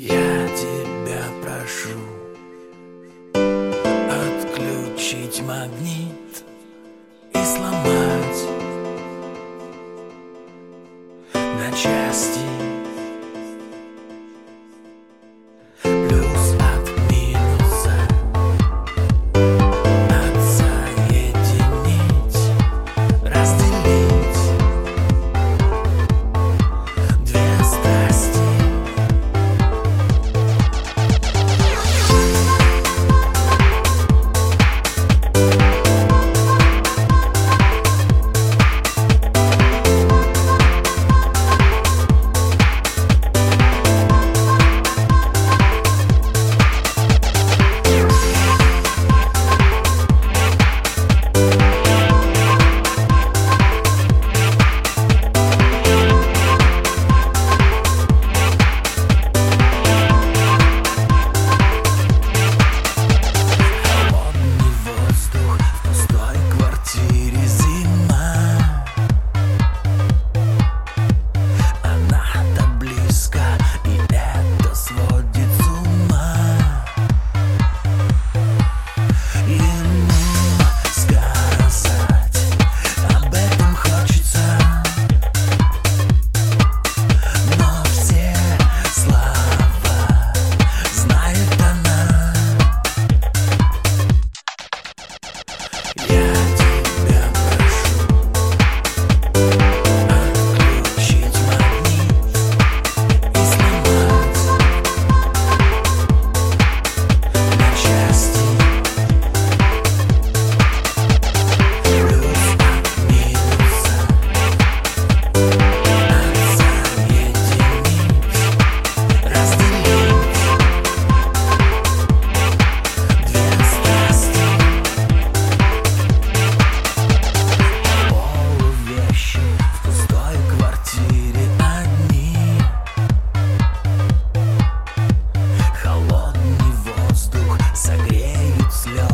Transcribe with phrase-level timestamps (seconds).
[0.00, 1.98] Я тебя прошу
[4.08, 6.07] Отключить магнит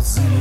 [0.00, 0.39] thousand